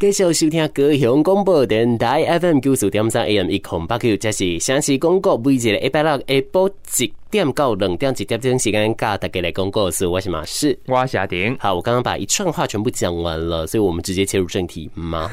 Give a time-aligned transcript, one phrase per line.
[0.00, 11.54] 继续收听高雄广播电台 FM 九四点三 AM 一空八九，这是城市广告，每日的一百六一播集点到两点几点钟时间，跟大家来公告是，我是马氏，我是阿丁。
[11.58, 15.30] 好，我刚刚把一串话全部讲完了，所以我们直接切入正题吗？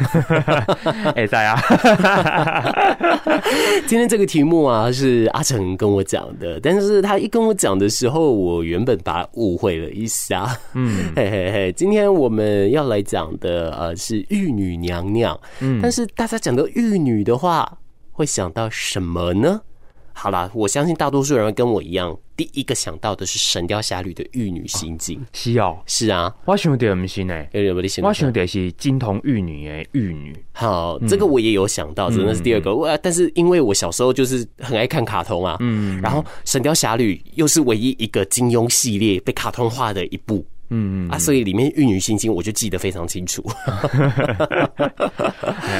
[1.15, 1.57] 哎，在啊。
[3.87, 10.45] 今天这个题目啊，是阿成跟我讲的，但是他一跟我讲的时候，我原本把他误会了一下。
[10.73, 15.39] 嗯， 嘿嘿嘿，今天我们要来讲的呃是玉女娘娘。
[15.61, 17.77] 嗯，但是大家讲到玉女的话，
[18.11, 19.61] 会想到什么呢？
[20.17, 25.19] 好啦，我相信大多数人跟我一样，第一个想到的是《神雕侠侣》的玉女心经。
[25.19, 25.25] 哦。
[25.33, 27.45] 是哦，是啊，我想到不是呢，
[28.01, 30.33] 我想到是金童玉女诶，玉女。
[30.53, 32.73] 好，这个我也有想到，真的是第二个。
[32.73, 40.45] 我、嗯、但是因为我小时候就是很爱看卡通啊，嗯，然后《神雕侠侣》又是唯一一个金庸系列被卡通化的一部。
[40.69, 43.43] 嗯啊，所以里面玉女心经我就记得非常清楚。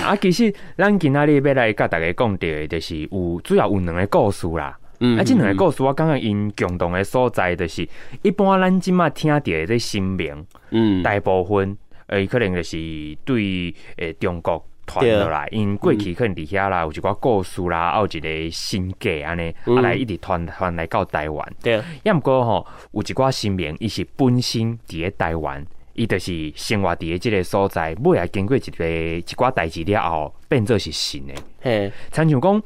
[0.04, 4.78] 啊，其实咱今仔日要来甲大家讲的，就是有主要有两个故事啦。
[5.00, 7.88] 嗯，啊，这两个故事我感觉因共同的所在，就是
[8.22, 12.78] 一般咱今麦听到的这新闻，嗯，大部分呃可能就是
[13.26, 14.66] 对呃中国。
[14.88, 21.54] 传落来，因过去可能伫遐啦，有一寡故事啦，还有一个新界安尼，啊来一直传传来到台湾。
[21.62, 31.34] 对，也毋过吼，有一寡新名，伊是本身伫咧台湾，伊就是生活伫咧即个所在，尾啊经过一个一寡代志了后，变做是新的。
[31.62, 32.62] 嘿，亲像讲，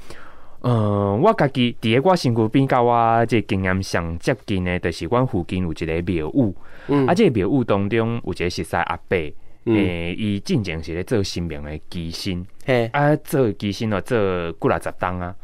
[0.61, 6.53] 嗯，我家己伫咧我身躯边，甲我即经验上接近的，就是阮附近有一个庙宇，
[6.89, 9.17] 嗯，啊，即个庙宇当中有一个十三阿伯。
[9.75, 15.35] 诶、嗯，伊进前是咧做新兵的机身，嘿，啊，做机身哦，做几啊十当啊，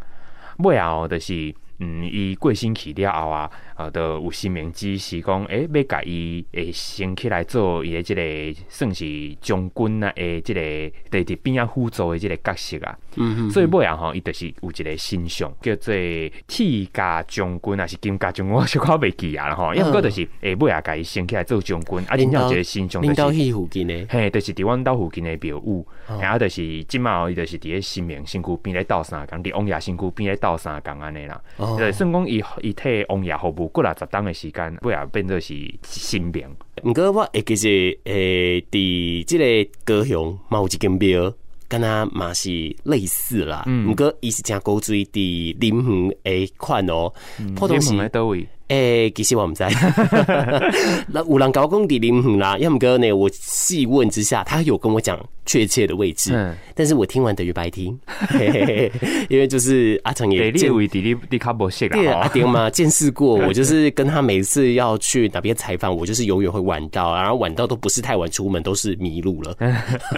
[0.60, 1.54] 尾后就是。
[1.78, 8.22] 嗯，伊过身去了后啊，呃，都有新明指是讲，诶、欸，要甲伊诶升起来做伊诶即个
[8.70, 12.98] 算是将军啊，诶，即个伫伫边啊辅助诶即个角色啊。
[13.16, 13.52] 嗯嗯。
[13.52, 15.94] 所以尾啊吼，伊就是有一个形象叫做
[16.48, 19.74] 铁甲将军啊，是金甲将军，我小可袂记啊，吼。
[19.74, 25.86] 因为就是诶，尾啊，甲伊升起来做将军，啊，然后一个形象就是领导附近诶，嘿，就是伫阮兜附近诶庙宇，
[26.22, 31.42] 然后就是即马伊就是伫咧新明身躯边咧斗相共，伫王爷身躯边咧斗相共安尼啦。
[31.58, 31.76] 哦。
[31.78, 35.54] 就，算讲伊伊替王爷服务过来十档的时间，不也变做是
[35.84, 36.48] 新兵。
[36.84, 41.34] 毋过我会记是诶，伫即个高雄嘛有一间庙，
[41.68, 42.50] 跟他嘛是
[42.84, 43.66] 类似啦。
[43.88, 47.12] 毋过伊是正古锥伫临园诶款哦，
[47.56, 48.48] 普通是伫倒位。
[48.70, 49.64] 诶、欸，其实我唔知，
[51.08, 53.12] 那有人搞工地灵魂啦，要么哥呢？
[53.12, 58.92] 我细问之下，他有跟我讲确切的位置，嗯，但是我听完等于白听，嘿嘿嘿，
[59.30, 69.56] 因为就是阿成也见位地理地卡博士对阿丁嘛 见识过，我就是跟他每次要去哪边采访，我就是永远会晚到，然后晚到都不是太晚出门，都是迷路了，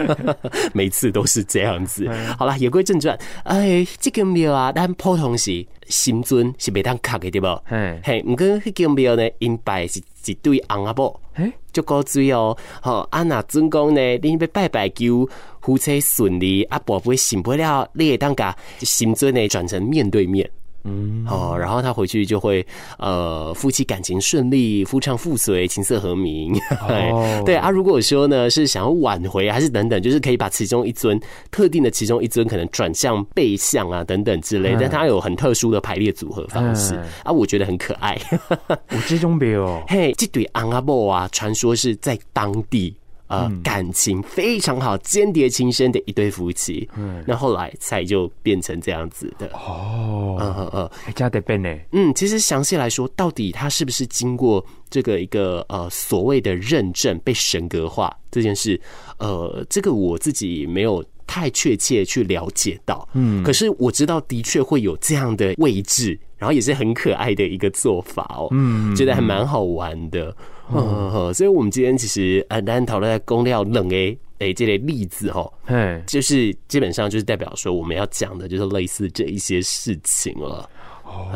[0.73, 2.09] 每次都是这样子。
[2.37, 5.65] 好了，言归正传，哎，这个庙啊，但普通是。
[5.89, 7.47] 神尊是袂当卡的对不？
[7.63, 12.55] 嘿，嘿，毋过迄间庙呢，因拜是一对翁仔某，嘿，足古锥哦。
[12.81, 15.27] 吼，啊若准讲呢，恁要拜拜求
[15.61, 20.49] 夫妻顺利，啊，宝贝醒不了，你会当甲神尊呢转成面对面。
[20.87, 22.65] 嗯，哦，然后他回去就会，
[22.97, 26.57] 呃，夫妻感情顺利，夫唱妇随，琴瑟和鸣。
[26.87, 31.19] 哦， 对啊，如果说呢是想要挽回，还是等等，就是可以把其中一尊
[31.51, 38.17] 特定的其中一尊可能转向背向啊，等等之类，嗯、但它有很特殊的排列组合方式、嗯、啊，我觉得很可爱。
[38.69, 42.95] 我这种庙哦，嘿，这对昂阿布啊，传说是在当地。
[43.27, 46.87] 呃，感情非常好，间谍情深的一对夫妻。
[46.95, 49.47] 嗯，那后来才就变成这样子的。
[49.53, 51.73] 哦，嗯嗯嗯，加得变呢。
[51.91, 58.79] 嗯，其实详细来说，到底他是不是经过这个一个呃所谓的认证被神格化这件事？
[59.19, 63.07] 呃，这个我自己没有太确切去了解到。
[63.13, 68.47] 嗯，可是我知道的确会有这样的位置，然后也是很可爱的一个做法哦。
[68.51, 70.35] 嗯，觉得还蛮好玩的。
[70.69, 80.69] 嗯嗯嗯，所以我们今天其实呃，单讨论在公料冷诶诶这类例子哈，哎，就是基本上就是代表说我们要讲的就是类似这一些事情了。
[81.05, 81.31] 哦，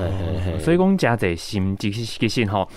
[0.59, 2.67] 所以讲加在心即是其实哈，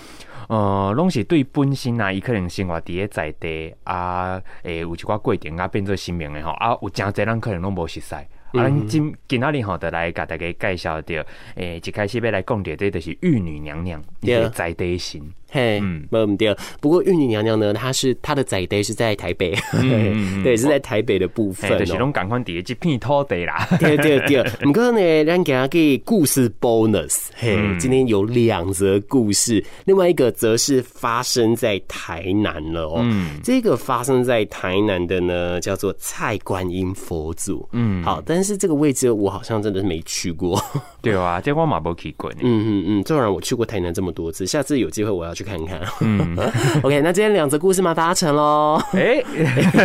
[0.49, 8.15] 呃，拢是对本身啊，伊可能生活伫咧在地啊，诶，有一寡过程啊，变做新名的吼啊，有真侪人可能拢无熟悉。
[8.55, 15.21] 啊，咱今今仔日吼，就来甲大家介绍着，诶，一开始要来讲着，这就是玉女娘娘，一个在地神。
[15.55, 16.57] 嘿，嗯，没有对。
[16.81, 21.79] 不过玉女娘娘呢，她是她的在地是在台北，嗯、对，是在台北的部分、喔。
[21.79, 23.65] 就是拢赶快叠这片土地啦。
[23.79, 24.43] 对 对对。
[24.65, 33.01] 不过呢，咱给他给故事 bonus，嘿，嗯、今天有两则故事，另外一个则是发生在台南了哦、喔。
[33.03, 37.69] 嗯，这个发生在台南的呢，叫做蔡观音佛祖。
[37.71, 40.61] 嗯，好，但是这个位置我好像真的是没去过。
[41.01, 42.33] 对啊，这我嘛没去过。
[42.41, 45.81] 嗯嗯嗯，纵然我去过台南这么多次，下次有机会我要去看看。
[46.01, 46.37] 嗯，
[46.83, 48.81] OK，那今天两则故事嘛达成喽。
[48.95, 49.23] 哎，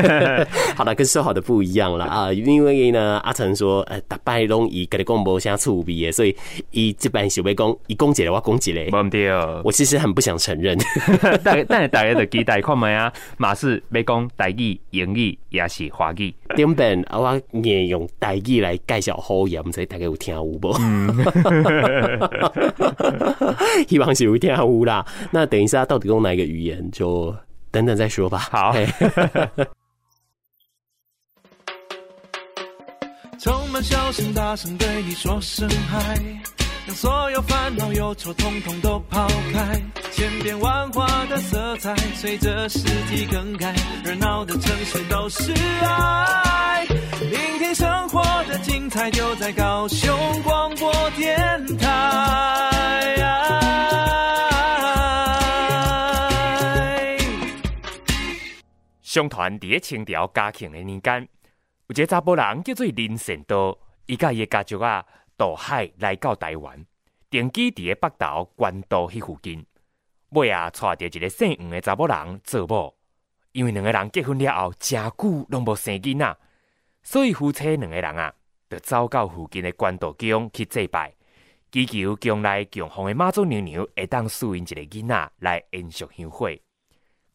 [0.75, 6.35] 好了，跟说好的不一样了啊，因为呢，阿成说，呃，大拜拢以跟你讲无啥趣味的，所以
[6.71, 9.61] 伊这班小妹讲，伊讲一个我讲一个，没对哦。
[9.63, 10.77] 我其实很不想承认，
[11.43, 13.11] 但但是大家的期待看没啊？
[13.37, 16.33] 马是要讲台语、英语也是华语。
[16.55, 20.75] 顶本我也用台语来介绍好嘢，唔知大家有听有无？
[20.79, 21.09] 嗯，
[23.87, 25.05] 希望是有听有啦。
[25.31, 27.35] 那等一下到底用哪一个语言，就
[27.71, 28.37] 等等再说吧。
[28.37, 28.73] 好。
[33.41, 36.21] 充满笑声，大声对你说声嗨，
[36.85, 39.81] 让所有烦恼忧愁统统都抛开。
[40.11, 42.79] 千变万化的色彩，随着四
[43.09, 43.73] 季更改，
[44.03, 46.85] 热闹的城市都是爱。
[47.21, 50.13] 聆听生活的精彩，就在高雄
[50.43, 53.58] 广播电台。
[59.09, 61.27] 相传伫咧清朝嘉庆的年间。
[61.87, 63.75] 有一个查甫人叫做林善道，
[64.05, 65.03] 伊甲伊家族啊
[65.35, 66.85] 渡海来到台湾，
[67.27, 69.65] 定居伫个北投关渡迄附近。
[70.33, 72.95] 尾啊，带着一个姓黄的查某人做某，
[73.53, 76.37] 因为两个人结婚了后，真久拢无生囡仔，
[77.01, 78.31] 所以夫妻两个人啊，
[78.69, 81.11] 就走到附近的关渡宫去祭拜，
[81.71, 86.47] 祈求将来供奉的妈祖娘娘会当赐因一个囡仔来延续香火。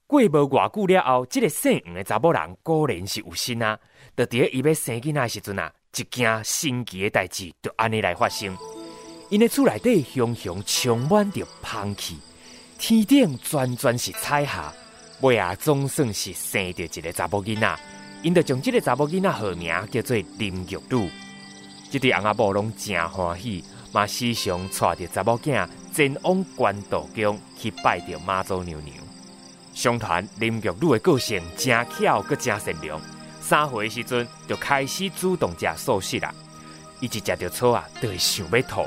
[0.07, 3.79] 过无偌久了后，这个姓黄的查某人果然是有心啊！
[4.15, 8.57] 就伫伊要生囡仔时阵啊，一件神奇的代志就安尼来发生。
[9.31, 12.19] 因的厝内底熊熊充满着香气，
[12.79, 14.73] 天顶全全是彩霞，
[15.23, 17.79] 尾啊总算是生着一个查某囡仔。
[18.23, 21.11] 因就将这个查某囡仔号名叫做林玉女。
[21.91, 28.95] 这对翁仔某拢真欢喜，嘛时常带着查某囝前往关渡宫去拜着妈祖娘娘。
[29.75, 33.01] 相传林玉女的个性真巧，阁真善良。
[33.41, 36.33] 三岁时阵就开始主动食素食啦。
[37.01, 38.87] 伊一食着草啊，就会想要吐。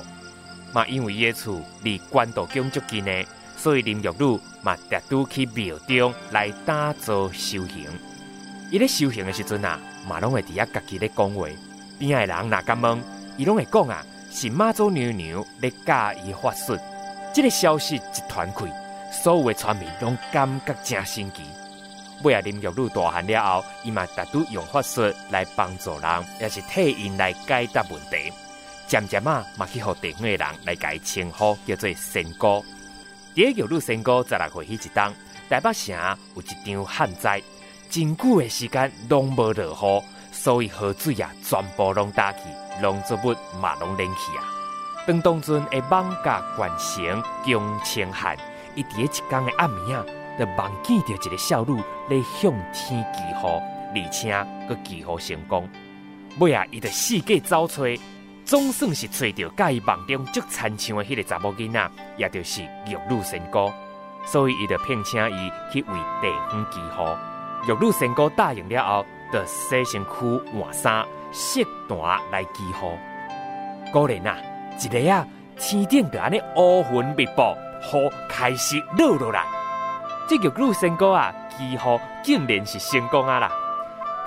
[0.74, 3.12] 嘛，因为伊的厝离关渡宫足近呢，
[3.58, 7.86] 所以林玉女嘛，特拄去庙中来打坐修行。
[8.72, 11.48] 伊咧修行的时阵啊，嘛拢会伫遐家己咧讲话。
[12.00, 13.04] 边的人若敢问，
[13.38, 16.78] 伊拢会讲啊，是妈祖娘娘咧教伊法术。
[17.34, 18.87] 这个消息一传开。
[19.28, 21.44] 所有的村民拢感觉真神奇。
[22.24, 28.32] 尾啊，林玉女大汉了后，伊嘛逐拄用法术来帮助人，也是替因来解答问题。
[28.88, 32.64] 渐渐啊，嘛去互地方的人来改称呼，叫做仙姑。
[33.36, 35.14] 第一玉女仙姑十六岁迄一当，
[35.50, 37.44] 台北城有一场旱灾，
[37.90, 42.44] 真久的时间拢无落雨，所以河水啊全部拢干去，
[42.82, 44.48] 农作物嘛拢冷去啊。
[45.06, 48.38] 当当阵的艋舺关城江清旱。
[48.78, 50.06] 伊伫一天的暗暝啊，
[50.38, 51.74] 就望见着一个少女
[52.10, 54.32] 咧向天祈福，而且
[54.70, 55.68] 阁祈福成功。
[56.40, 57.84] 尾啊，伊就四处找找，
[58.46, 63.72] 总算是找着甲伊梦中足亲像的迄个查某囡仔，也就是玉女仙姑。
[64.26, 67.74] 所以伊就聘请伊去为地方祈福。
[67.74, 71.98] 玉女仙姑答应了后，就洗身躯换衫，饰坛
[72.32, 72.96] 来祈福。
[73.92, 74.38] 果然啊，
[74.80, 75.26] 一个啊，
[75.58, 77.42] 天顶就安尼乌云密布。
[77.82, 79.44] 雨开始落落来，
[80.28, 83.52] 这玉女仙姑啊，几乎竟然是成功啊啦！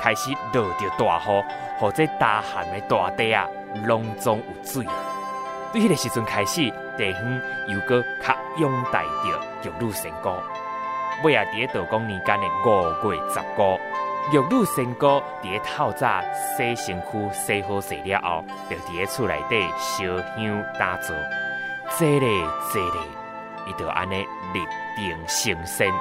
[0.01, 1.45] 开始落着大雨，
[1.79, 3.47] 或者大旱的大地啊，
[3.87, 4.87] 拢总有水。
[5.73, 6.63] 对迄个时阵开始，
[6.97, 10.31] 地方又搁较拥戴着玉女仙姑。
[11.23, 13.79] 尾啊，伫个道光年间的五月十五，
[14.33, 16.21] 玉女仙姑伫个透早
[16.57, 20.05] 洗身躯洗好洗了后，就伫个厝内底烧
[20.37, 21.15] 香打坐，
[21.91, 23.20] 坐咧坐咧。
[23.71, 25.93] 伊就安尼立定成仙，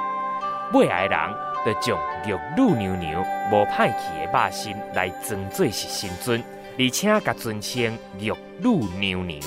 [0.72, 1.18] 未来人
[1.64, 3.22] 就将玉女娘娘
[3.52, 6.42] 无歹去的肉身来装作是神尊，
[6.76, 9.40] 而且甲尊称玉女娘娘，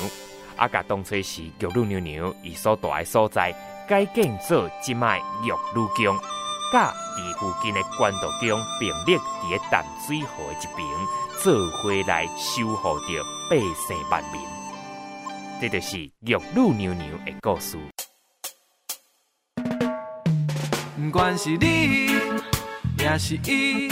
[0.55, 3.53] 啊，甲当初是玉女娘娘伊所住的所在，
[3.87, 6.17] 改建做即卖玉女宫，
[6.71, 10.87] 甲伫附近的关渡宫并列伫个淡水河的一边，
[11.41, 14.41] 做回来守护着百姓万民。
[15.61, 17.77] 这就是玉女娘娘的故事。
[21.13, 22.07] 管是你
[22.97, 23.87] 也是伊，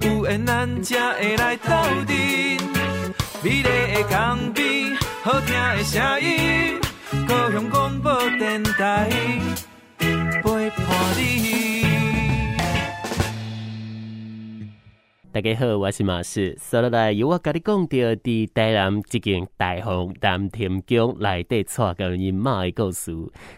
[0.00, 1.70] 有缘咱才会来斗
[2.08, 2.16] 阵。
[3.40, 6.80] 美丽的江边，好听的声音，
[7.28, 9.08] 高雄广播电台
[10.42, 10.86] 陪伴
[11.16, 11.63] 你。
[15.34, 16.56] 大家好，我是马士。
[16.60, 23.12] 所以来由我跟你讲到的台南这间大凤南天宫来对蔡观音妈的故事。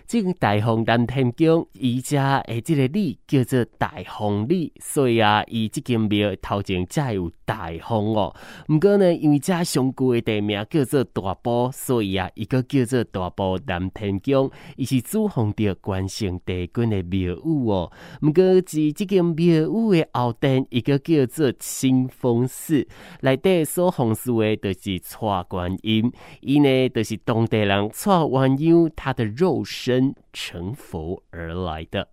[0.07, 8.35] 这个大凤南天宫，伊家诶，这个里叫做大凤里，所以啊，伊这间庙头前才有大凤哦。
[8.67, 17.93] 不过呢，因为这上古的地名叫做大埔，所以啊，伊个叫做大埔南天宫，伊是主奉着关圣帝君的庙宇哦。
[18.23, 21.53] 不过自这间庙宇的后殿，一个叫做。
[21.67, 22.87] 新丰寺
[23.23, 32.09] 内底所奉祀的，就是蔡观音，伊呢，就是当地人蔡观音他的肉身成佛而来的。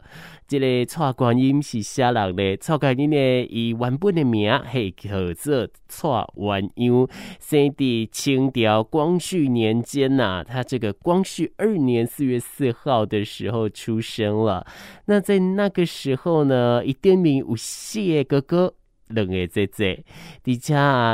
[0.47, 2.57] 这个蔡观音是啥人呢？
[2.57, 7.07] 蔡观音呢，伊原本的名系叫做蔡观音，
[7.39, 14.65] 生在清朝光绪年间呐、他这个光绪二年四月四号的时候出生了。
[15.05, 18.73] 那在那个时候呢，伊顶面有四个哥哥。
[19.07, 20.03] 两个姐姐，
[20.45, 20.73] 而且，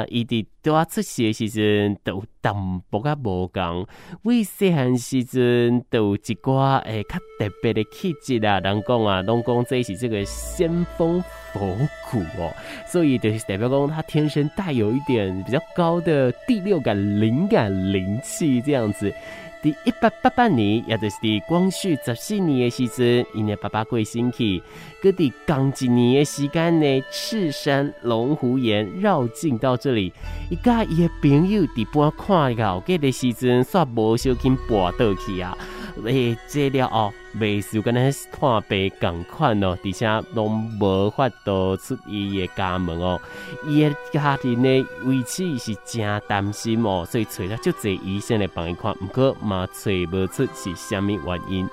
[0.10, 2.54] 伊伫拄出世的时阵都淡
[2.90, 3.88] 薄仔无共，
[4.24, 8.60] 为细汉时阵都有一寡诶较特别的气质啊。
[8.60, 11.76] 人讲啊，拢讲这是这个仙风佛
[12.12, 12.54] 骨哦，
[12.88, 19.14] 所以就是代表讲他天生带有一点比较高的第六感、灵感、灵气这样子。
[19.62, 24.64] 第一八八八年，也就是光绪十四年的时阵，因的爸爸过身去，
[25.02, 30.14] 搁伫刚一年的时间呢，赤山龙虎岩绕境到这里，
[30.50, 35.58] 伊甲伊的朋友伫搬看到这个时阵，煞无小心跋倒去啊。
[36.06, 43.20] 诶，这了哦，未是跟咱看病共款哦，而且拢无法度出伊的家门哦，
[43.68, 51.70] 伊的家庭呢，为此是真担心哦，所以找了足侪医生来帮伊看，毋过嘛找无出是虾米原因。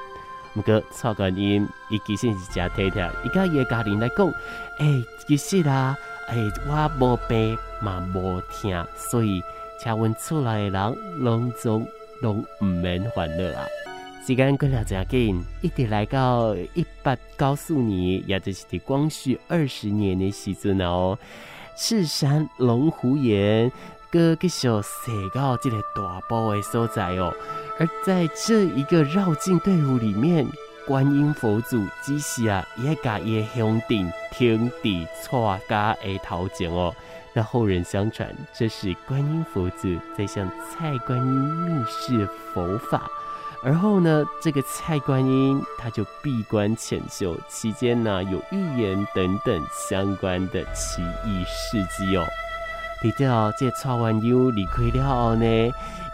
[0.54, 4.26] 毋过蔡观音伊其实是真体贴，伊甲伊的家庭来讲，
[4.78, 5.94] 诶、欸，其实啊，
[6.28, 9.42] 诶、欸，我无病嘛无痛，所以
[9.78, 11.86] 请阮厝内的人拢总
[12.22, 13.66] 拢毋免烦恼啊。
[14.26, 21.16] 时间过了真紧，一直来到一八九四年，也就是光绪二十年的时阵哦。
[21.76, 23.70] 赤山龙虎岩
[24.10, 27.32] 哥继续写到这个大埔的所在哦。
[27.78, 30.44] 而在这一个绕境队伍里面，
[30.88, 36.92] 观音佛祖只是啊，也甲伊的兄弟停伫蔡家的头前哦。
[37.32, 43.08] 那后人相传，这是观音佛祖在向蔡观音密示佛法。
[43.66, 52.24] 而后呢，这个蔡观音他就闭关潜修，期间呢有预言等等相关的奇异事迹哦。
[53.02, 55.44] 提到这蔡元佑离开了后呢，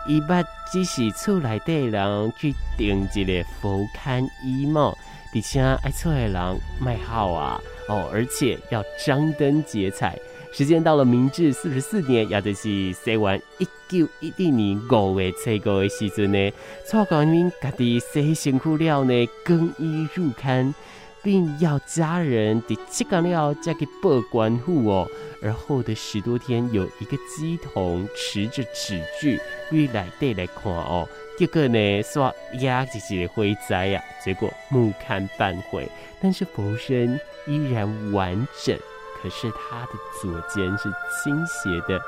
[0.07, 0.43] 伊捌
[0.73, 4.97] 只是厝内底人去订一个佛龛衣帽，
[5.35, 10.19] 而且爱厝的人卖好啊哦，而且要张灯结彩。
[10.53, 16.53] 时间到了明治四十四年，也就是西元一九一一年五月初五的时阵呢，
[16.87, 20.75] 蔡观音家己洗身躯了呢，更衣入龛，
[21.23, 25.09] 并要家人伫七天了再去报官府哦。
[25.43, 29.41] 而后的十多天，有一个乩童持着纸具
[29.71, 35.89] 欲来地来看哦，结果呢说压就是灰灾呀，结果木龛半毁，
[36.21, 38.79] 但是佛身依然完整。
[39.23, 42.01] 可是他的左肩是倾斜的，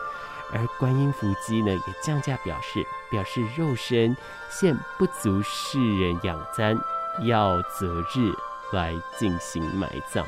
[0.52, 4.16] 而观音佛乩呢也降价表示，表示肉身
[4.50, 6.78] 现不足世人养瞻，
[7.22, 8.32] 要择日
[8.72, 10.26] 来进行埋葬。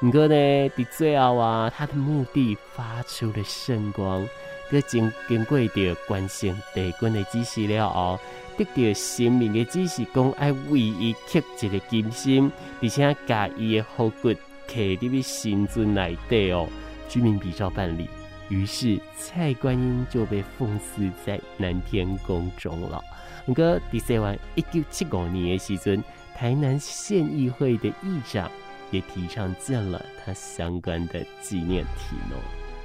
[0.00, 4.26] 不过呢，的最后啊，他的墓地发出了圣光，
[4.70, 8.18] 搁经经过的关圣帝君的指示了后，
[8.56, 12.50] 得到神明的指示，讲爱为伊刻一个金心，
[12.82, 14.34] 而且加伊的后骨。
[14.72, 16.68] 刻伫神尊来对哦，
[17.08, 18.08] 居民比照办理，
[18.48, 23.02] 于是蔡观音就被奉祀在南天宫中了。
[23.44, 26.04] 不过第三晚一九七五年的时阵，
[26.36, 28.48] 台南县议会的议长
[28.92, 32.38] 也提倡建了他相关的纪念亭哦。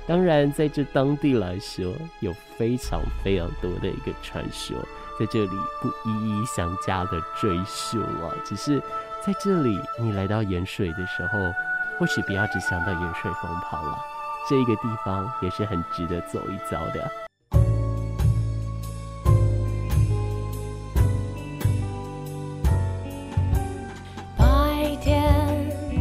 [0.08, 4.76] 当然，在这当地来说，有非常非常多的一个传说，
[5.20, 5.52] 在这里
[5.82, 8.80] 不一一详加的追溯啊，只是
[9.24, 11.38] 在这里你来到盐水的时候。
[11.98, 13.98] 或许不要只想到云水风跑了，
[14.50, 17.10] 这个地方也是很值得走一遭的。
[24.38, 25.24] 白天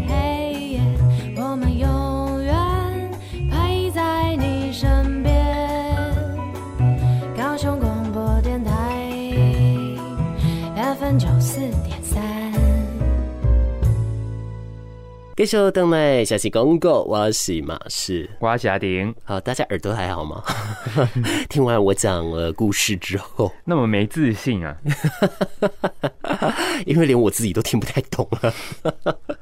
[0.08, 0.80] 黑夜，
[1.36, 3.10] 我们永远
[3.50, 5.32] 陪在你身边。
[7.36, 8.72] 高雄广播电台
[10.74, 11.93] F 九四点。
[15.44, 19.14] 给手灯妹，小气公告，我是马氏，我是阿丁。
[19.24, 20.42] 好，大家耳朵还好吗？
[21.50, 24.74] 听完我讲了故事之后，那么没自信啊？
[26.86, 28.54] 因为连我自己都听不太懂了。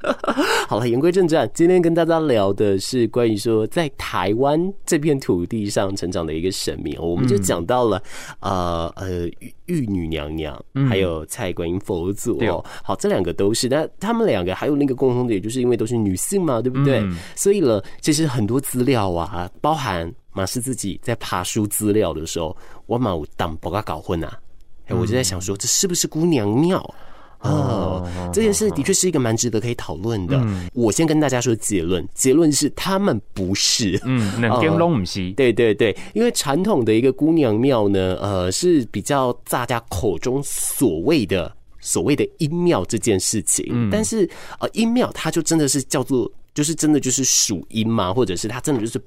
[0.67, 8.01] 好了，言归正传，今天跟大家聊的是关于说在台湾这片土地上成长的一个神明，我们就讲到了
[8.39, 9.27] 呃呃
[9.65, 12.63] 玉女娘娘，还有蔡观音佛祖哦。
[12.83, 16.99] 好，这两个都是，但他们两个还有那个共同点，就是因为都是女性嘛，对不对？
[16.99, 22.55] 嗯、所以呢，其实很多资料啊，包含马氏自己在爬书资料的时候，
[22.87, 24.37] 我马有当不搞混啊。
[24.87, 26.93] 哎，我就在想说，这是不是姑娘庙？
[27.43, 30.41] 哦，这件事的确是一个蛮值得可以讨论的。
[30.73, 33.99] 我先跟大家说结论，结论是他们不是。
[34.05, 35.31] 嗯，两间都不是。
[35.33, 41.53] 对对对，因为传统的一个姑娘庙呢，呃，是比较大家口中所谓的。
[41.85, 44.25] 所谓的阴庙这件事情，但是
[44.61, 48.13] 呃，阴庙它就真的是叫做，就是真的就是属阴嘛？
[48.13, 48.97] 或者是它真的就是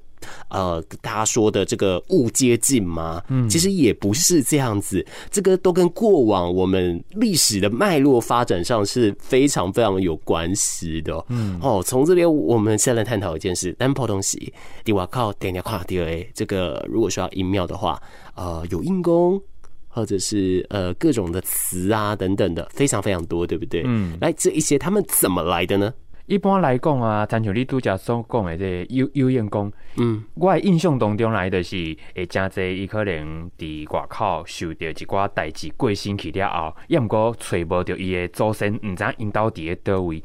[0.48, 3.22] 呃，大家说的这个物接近吗？
[3.28, 11.24] 嗯，其实也不是这样子，这个都跟过往我们历史的脉络发展上是非常非常有关系的。
[11.28, 14.52] 嗯，哦，从这边我们先来探讨一件事，单抛东西，
[14.84, 18.00] 你瓦靠点点跨 D A，，这个如果说要音庙的话，
[18.34, 19.40] 呃，有音功。
[19.88, 23.82] 或者是呃各种的词啊等等的，非常非常多，对不对？
[23.86, 25.90] 嗯，来这一些他们怎么来的呢？
[26.26, 40.22] 一般来讲啊，参像你拄则所讲的这有有眼功，嗯，我的印象当中来的是，诶，真济伊可能伫外口受到一寡代志过身去了后，也毋过揣无着伊的祖先，毋知因兜伫咧倒位。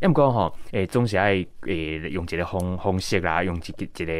[0.00, 1.34] 要毋过吼，诶，总是爱
[1.66, 4.12] 诶用一个方方式啦，用一个一个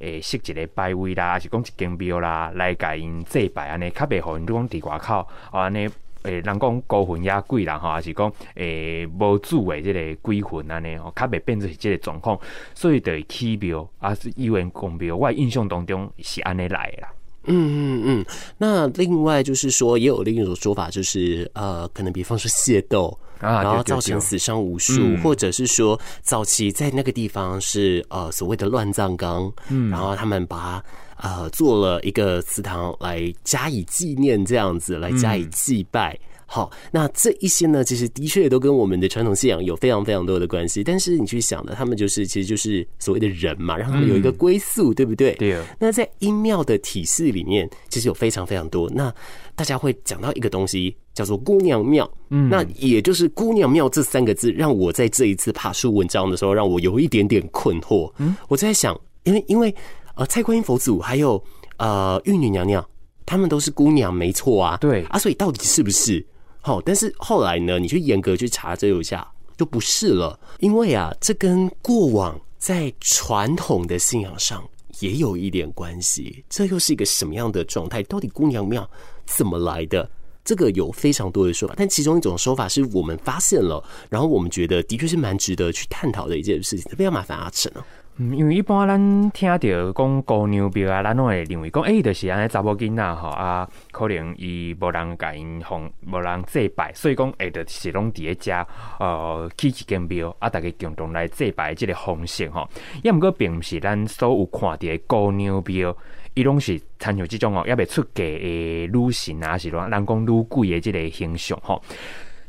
[0.00, 5.88] 诶设一个拜位啦，还是讲一间庙啦，来甲因祭拜安尼，较袂互因讲伫外口，啊安尼
[6.24, 12.38] 诶，人讲孤魂野鬼啦，吼，还是讲诶无主诶即个鬼魂安尼，吼，较袂变成是即个状况，
[12.74, 17.08] 所以就起庙啊，是有缘公庙，我印象当中是安尼来啦。
[17.46, 18.26] 嗯嗯嗯，
[18.58, 23.18] 那另外就是说，也有另一种说法，就是呃，可能比方说械斗。
[23.40, 30.82] 啊然后造成死伤无数，或者是说早期在那个地方是呃所谓的乱葬岗，嗯，然后他们把
[31.16, 36.18] 呃做了一个祠堂来加以纪念，这样子来加以祭拜。
[36.46, 40.84] 好，那这一些呢，其实的确也都跟我们的传统信仰有非常非常多的关系。
[40.84, 45.34] 但是你去想的，他们就是其实就是所谓的人嘛，让他们有一个归宿，对不对？
[45.34, 45.58] 对。
[45.78, 48.88] 那在阴庙的体系里面，其实有非常非常多。
[48.90, 49.12] 那
[49.56, 50.94] 大家会讲到一个东西。
[51.14, 58.12] 叫做姑娘庙，嗯，那也就是姑娘庙这三个字，让我在这一次爬书文章的时候，让我有一点点困惑。
[58.18, 59.72] 嗯，我在想，因为因为
[60.14, 61.42] 呃，蔡观音佛祖还有
[61.76, 62.86] 呃玉女娘娘，
[63.26, 66.24] 她们都是姑娘，没错啊，对啊，所以到底是不是？
[66.60, 74.62] 好，但是后来呢，你去严格去查这一下，就不是了，因为啊，这跟过往在传统的信仰上
[75.00, 76.44] 也有一点关系。
[76.48, 78.02] 这又是一个什么样的状态？
[78.04, 78.88] 到底姑娘庙
[79.26, 80.08] 怎么来的？
[80.44, 86.88] 这个有非常多的说法，但其中一种说法是我们发现了，然后我们觉得的确是蛮值得去探讨的一件事情。
[86.90, 87.82] 特别要麻烦阿成哦。
[88.16, 98.52] 嗯，因为一般咱听到讲姑娘庙啊，咱拢会认为讲，哎，就是安尼查某囡仔吼啊，可能伊无人甲因奉，无人祭拜，所以讲哎，就是拢伫咧遮
[99.00, 102.68] 呃起一间庙啊，大家共同来祭拜这个方式吼。
[103.02, 105.96] 也毋过并毋是咱所有看着的姑娘庙。
[106.34, 111.82] 伊拢是参像即种哦，也未出嫁诶女神啊，是讲人讲女鬼诶即个形象吼。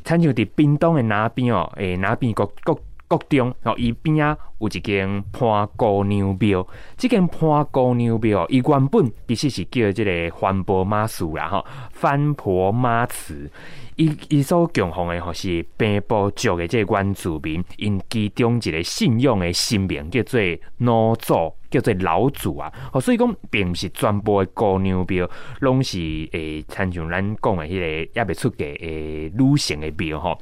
[0.04, 6.66] 参像伫冰东诶那边哦，诶那边国国国中哦，伊边啊有一间潘姑娘庙。
[6.96, 13.50] 即间潘姑娘庙，伊原本其实是叫即个番婆妈祠啦吼，番婆妈祠。
[13.96, 20.40] 伊伊所供奉的吼是平埔族的即个原住民，因其中一个信仰的神明叫做
[20.78, 21.52] 老祖。
[21.68, 25.28] 叫做老祖啊，哦，所以讲并毋是全部的姑娘庙，
[25.60, 25.98] 拢是
[26.30, 30.38] 诶，参像咱讲的迄个也未出嫁诶女性的庙吼。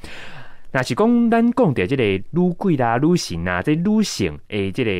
[0.74, 4.90] 那是讲咱讲的即个女鬼啦、女神啦，即女性诶即个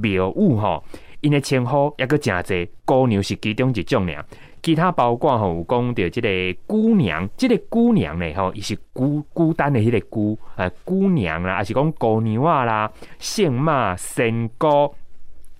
[0.00, 0.82] 庙宇吼，
[1.20, 4.24] 因的称呼也阁真侪，姑娘是其中一种俩，
[4.62, 6.28] 其他包括吼有讲到即个
[6.66, 14.66] 姑娘，即、这个姑娘呢吼，伊是孤孤单的迄个孤，诶，姑娘啦，还是讲姑娘啊啦，圣妈、仙姑。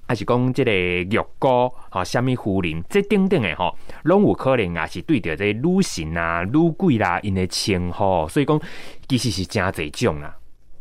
[0.08, 8.58] 还是讲这个玉哥，哈，虾米夫人，这等等的吼，拢有可能啊，是对着这女神啊、女鬼啦，因的称呼，所以讲
[9.06, 10.34] 其实是真侪种啦。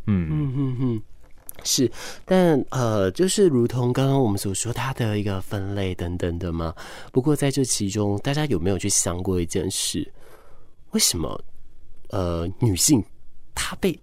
[0.05, 1.01] 嗯嗯嗯嗯，
[1.65, 1.91] 是，
[2.23, 6.73] 但呃，就是如同刚刚我们所说，它的一个分类等等的嘛。
[7.11, 10.09] 不过在这其中，大家有没有去想过一件事？
[10.91, 11.43] 为什么
[12.11, 13.03] 呃女性，
[13.53, 13.99] 她被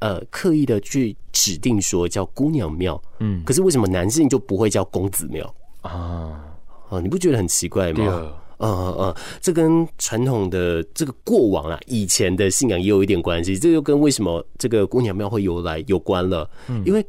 [0.00, 6.42] 呃刻意的去指定说叫姑娘庙，嗯，可是为什么男性就不会叫公子庙啊？
[6.88, 8.32] 啊，你不觉得很奇怪吗？
[8.58, 13.58] 嗯嗯嗯，这跟传统的这个过往啊，以前的信仰也有一点关系。
[13.58, 16.48] 这就跟为什么这个姑娘庙会由来有关了。
[16.68, 17.04] 嗯，因为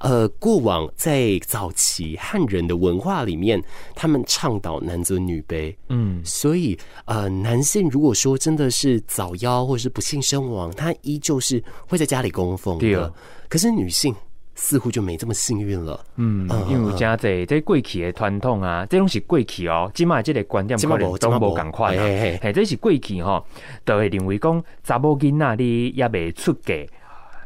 [0.00, 3.62] 呃，过往在早期汉人的文化里面，
[3.94, 5.74] 他们倡导男尊女卑。
[5.88, 12.80] 嗯，所以呃，男性如果说真的是早夭或者是不幸身亡，他依旧是会在家里供奉的。
[12.80, 13.10] 对。
[13.48, 14.14] 可是女性。
[14.60, 16.04] 似乎就没这么幸运了。
[16.16, 19.88] 嗯，因为真侪这贵气的传统啊，这拢是贵气哦。
[19.94, 22.02] 今麦这个观点可能都无共款啊。
[22.42, 23.46] 嘿，这是贵气吼，
[23.84, 26.74] 都会认为讲查某囡仔你也未出嫁，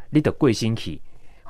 [0.09, 0.99] 你得过身去。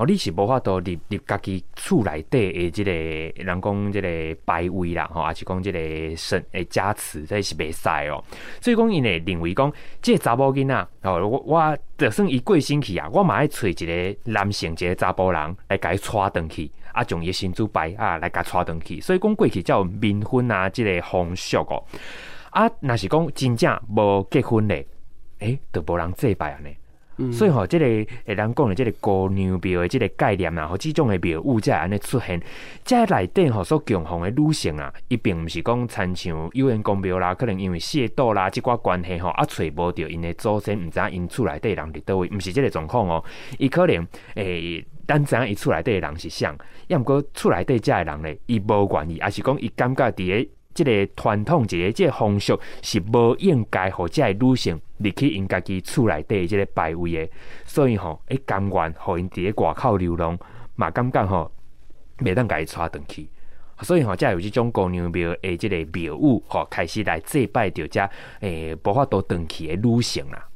[0.03, 8.23] 哦，你是无法度入入家己厝内底的这个人讲这个拜位啦，吼，还是讲这个神诶加持，这是袂使哦。
[8.61, 19.01] 所以讲因会认为讲，这查某囡仔哦，我我就算伊过身去啊，我嘛爱找一个男性一个查甫人来甲伊娶转去，啊，将伊先祖拜啊来甲娶转去。
[19.01, 21.85] 所以讲过去叫冥婚啊，这个风俗哦。
[22.51, 26.77] 啊，若是讲真正无结婚的，诶、欸，都无人祭拜安尼。
[27.31, 32.41] 所以吼，即个诶，人讲的即个姑娘庙的即个概念啊，吼，即种的庙物才会安尼出现。
[32.85, 43.23] 在内底吼所供奉的女性啊，伊并毋是讲亲像有缘公庙啦，可能因为械斗啦，即寡关系吼，啊，找无着因的祖先，毋知影因厝内底人伫倒位，毋是即个状况哦。
[43.59, 46.49] 伊可能诶，单知影伊厝内底人是谁，
[46.89, 50.51] 要毋过厝内底遮诶人咧，伊无愿意，还是讲伊感觉伫个。
[50.75, 57.29] 即个传统一个即个风俗是无应该互即个女性入去因家己厝内底即个拜位的，
[57.65, 60.39] 所以吼，诶，甘愿互因伫咧外口流浪，
[60.77, 61.51] 嘛感觉吼，
[62.19, 63.29] 袂当家己带转去，
[63.81, 68.09] 所以吼，才有即种姑娘庙诶，即个庙宇吼，开始来祭拜着遮
[68.41, 70.49] 诶，无法度转去诶女性啦。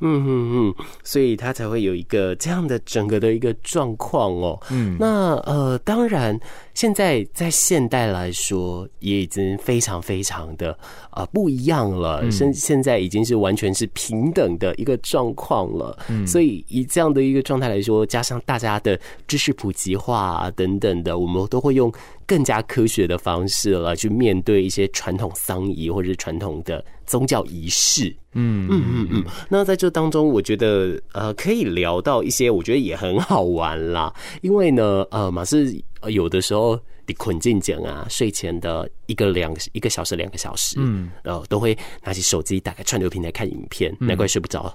[0.00, 4.58] 嗯嗯嗯，所以他才会有一个这样的整个的一个状况哦。
[4.70, 6.38] 嗯，那呃，当然，
[6.74, 10.72] 现在在现代来说，也已经非常非常的
[11.10, 12.30] 啊、呃、不一样了。
[12.30, 15.98] 现现在已经是完全是平等的一个状况了。
[16.08, 21.92] 嗯，所以以这样的一个状态来说，加上大家的知识普及化啊等等的，我们都会用
[22.28, 28.14] 更加科学的方式来去面对一些传统丧仪或者是传统的宗教仪式。
[28.34, 34.14] 嗯嗯嗯嗯，那在这当中，我觉得呃可以聊到一些，我觉得也很好玩啦。
[34.42, 35.74] 因为呢，呃，马是
[36.08, 44.74] 有的时候你困境讲啊，睡前的一个两一个小时两个小时，嗯，然后都会拿起手机打开串流平台看影片，难怪睡不着，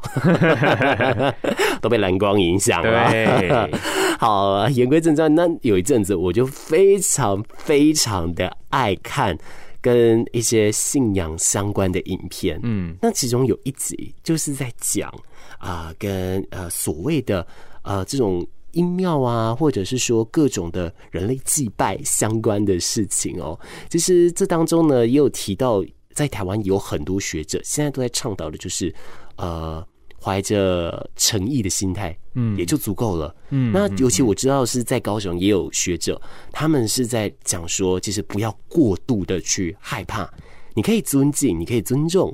[1.82, 3.10] 都被蓝光影响了。
[3.12, 3.72] 对，
[4.20, 9.38] 好，言归正传，那有一阵子我就非常非常的爱看。
[9.84, 15.10] 跟一些信仰相关的影片，嗯，那其中有一集就是在讲
[15.58, 17.46] 啊、呃，跟呃所谓的
[17.82, 23.60] 呃这种阴庙啊，或者是说各种的人类祭拜相关的事情哦。
[23.90, 25.84] 其实这当中呢，也有提到，
[26.14, 28.94] 在台湾有很多学者现在都在倡导的，就是
[29.38, 29.84] 呃。
[30.26, 33.36] 怀着诚意的心态，嗯，也就足够了。
[33.50, 36.18] 嗯，那尤其我知道是在高雄也有学者，
[36.50, 40.34] 他们是在讲说，其实不要过度的去害怕，
[40.76, 42.34] 你可以尊敬，你可以尊重，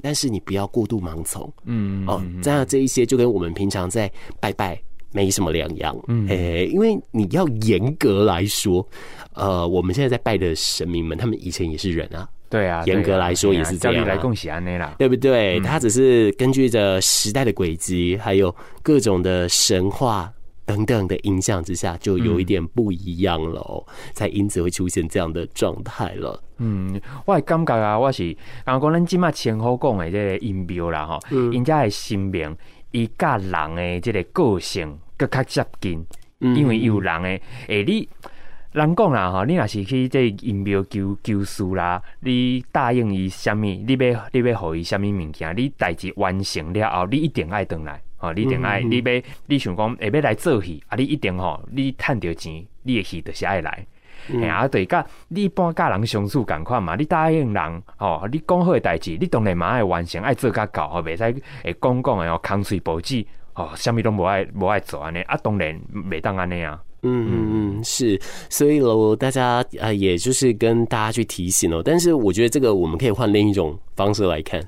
[0.00, 1.52] 但是你不要过度盲从。
[1.64, 4.80] 嗯，哦，这样这一些就跟我们平常在拜拜
[5.14, 5.96] 没什么两样。
[6.08, 8.86] 嗯，诶，因为你要严格来说，
[9.32, 12.28] 呃，我们现在在拜的神明们，他们以前也是人啊。
[12.50, 15.58] 对啊，严格来说也是这样，来共喜安内啦，对不对？
[15.60, 20.32] 他只是根据着时代的轨迹，还有各种的神话
[20.64, 26.40] 等等的影响之下，就有一点不一样了哦，才因此会出现这样的状态了。
[26.58, 32.56] 嗯，我感觉啊，我是刚刚咱今麦前后讲的这个音标啦，哈，人家的心明，
[32.92, 36.04] 伊甲人的这个个性更加接近，
[36.40, 38.08] 因为有人诶诶，你。
[38.72, 53.86] 人讲啦，吼，你若是去这阴庙求求事啦，你答应伊啥物，你要你要互伊啥物物件，你代志完成了后，你一定爱倒来，吼，你一定爱，你要你想讲下要来做戏，啊，你一定吼，你趁着钱，你的戏就是爱来，
[54.42, 61.22] 哎啊，对，甲你一般甲人相处共款嘛，你答应人，吼，你讲好的代志，你当然嘛爱完成，爱做甲到，吼，袂使
[61.62, 63.24] 会讲讲的哦，空嘴无舌，
[63.54, 66.82] 哦，虾米拢无爱无爱做安尼，啊，当然袂当安尼啊。
[67.04, 71.82] 嗯嗯嗯，是，所以喽，大家啊、呃，也就是跟大家去提醒哦。
[71.84, 74.60] 但是我觉得这个我们可以换另一种方式来看。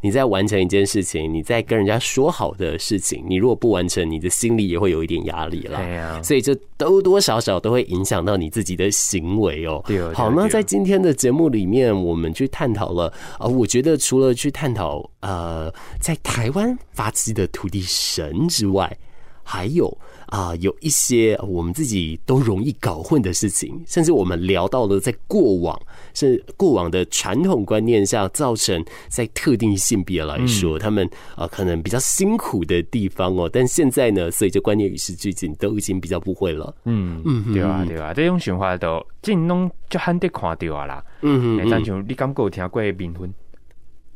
[0.00, 5.80] 你在完成一件事情，你在跟人家说好的事情，你如果不完成，你的心里也会有一点压力啦。
[5.80, 9.82] 对呀，所以这多多少少都会影响到你自己的行为哦。
[9.86, 18.94] 对，好，那在今天的节目里面，我们去探讨了啊，我觉得除了去探讨呃，在台湾发迹的土地神之外，
[19.42, 19.96] 还有。
[20.26, 25.80] 啊，有一些我们自己都容易搞混的事情，甚至我们聊到了在过往
[26.14, 33.48] 是过往的传统观念下造成在特定性别来说，他们啊可能比较辛苦的地方哦。
[33.52, 36.74] 但现在呢，所以这观念与时俱进，都已经比较不会了。
[36.84, 41.04] 嗯嗯，对啊对啊，这种想法都真拢就很得看到啊啦。
[41.22, 43.32] 嗯嗯，但像你敢有听过冥婚？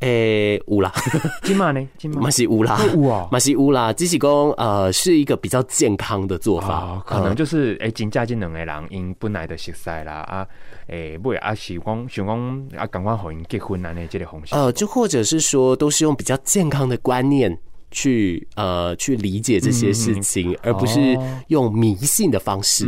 [0.00, 0.92] 诶、欸，有啦，
[1.42, 1.84] 今嘛呢？
[1.98, 3.92] 今嘛是有啦，有啊，嘛是有啦。
[3.92, 10.46] 只是讲呃，是一个比较健康的做法，哦、可能就是诶，真正这两个人因本来的熟悉啦啊，
[10.86, 14.54] 诶、欸，不啊是讲想讲啊，赶快和因结婚啊，呢这个方式。
[14.54, 17.58] 呃，就或者是说，都是用比较健康的观念
[17.90, 22.84] 去呃去理解这些事情，而不是用迷信的方式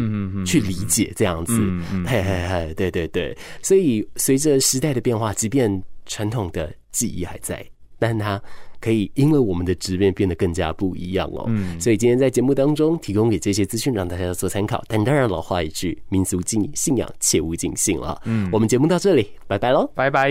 [0.46, 1.59] 去理解这样子。
[1.59, 3.37] 嗯嗯，嘿嘿嘿，对对对。
[3.62, 6.73] 所以随着时代的变化，即便传统的。
[6.90, 7.64] 记忆还在，
[7.98, 8.40] 但它
[8.81, 11.44] 可以因为我们的质变变得更加不一样哦。
[11.48, 14.83] 嗯，所以今天在节目当中提供给这些资讯，让大家做参考。
[14.88, 18.20] 但当然，老话一句，民俗敬信仰，切勿尽信了。
[18.24, 20.31] 嗯，我们节目到这里，拜拜喽，拜拜。